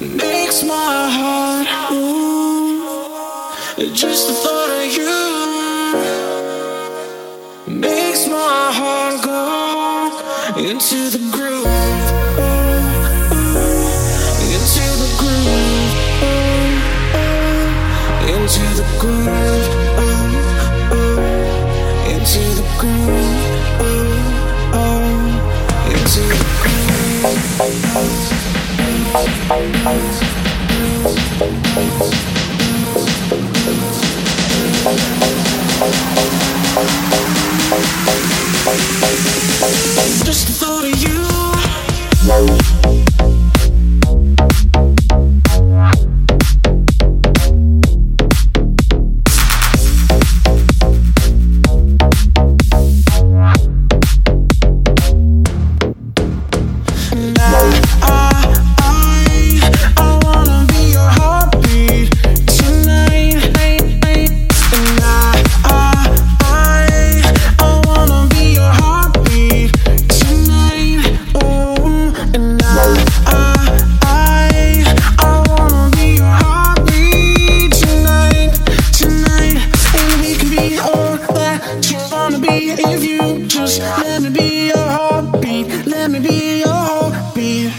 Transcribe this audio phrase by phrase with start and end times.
[0.00, 2.82] makes my heart move.
[3.94, 5.14] Just the thought of you
[7.80, 9.44] makes my heart go
[10.58, 11.66] into the groove.
[14.54, 15.94] Into the groove.
[18.28, 19.63] Into the groove.
[40.24, 42.93] Just thought of you.
[82.90, 85.86] If you just let me be your heartbeat.
[85.86, 87.72] Let me be your heartbeat.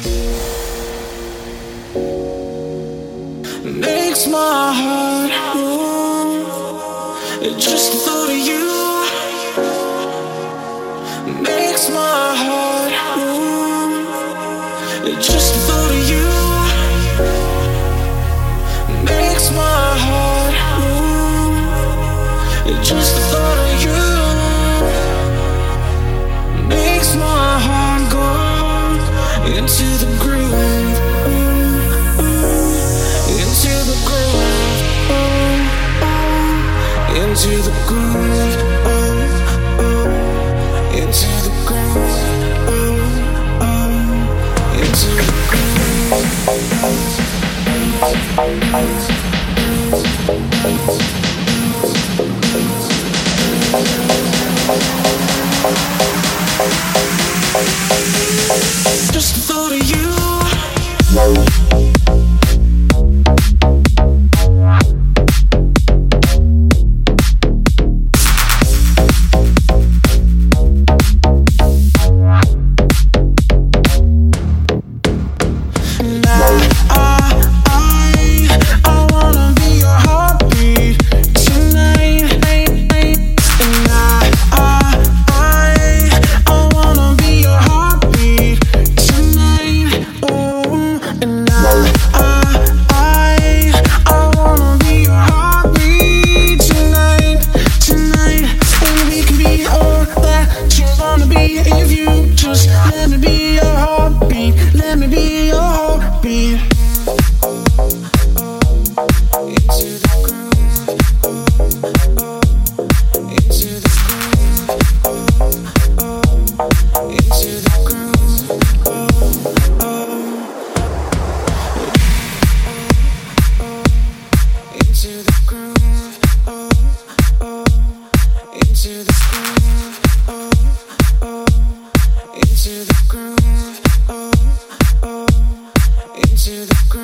[3.65, 6.45] makes my heart move.
[7.59, 8.05] Just
[8.49, 8.65] you
[11.41, 14.05] makes my heart move.
[15.21, 15.84] Just the
[37.25, 38.94] into the groove,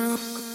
[0.02, 0.51] now.